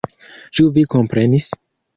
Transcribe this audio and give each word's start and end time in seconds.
Ĉu 0.59 0.65
vi 0.79 0.85
komprenis? 0.95 1.55